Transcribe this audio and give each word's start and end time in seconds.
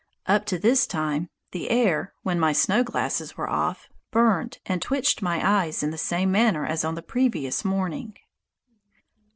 Up 0.25 0.45
to 0.47 0.57
this 0.57 0.87
time 0.87 1.29
the 1.51 1.69
air, 1.69 2.11
when 2.23 2.39
my 2.39 2.53
snow 2.53 2.83
glasses 2.83 3.37
were 3.37 3.47
off, 3.47 3.87
burned 4.09 4.57
and 4.65 4.81
twitched 4.81 5.21
my 5.21 5.47
eyes 5.47 5.83
in 5.83 5.91
the 5.91 5.95
same 5.95 6.31
manner 6.31 6.65
as 6.65 6.83
on 6.83 6.95
the 6.95 7.03
previous 7.03 7.63
morning. 7.63 8.17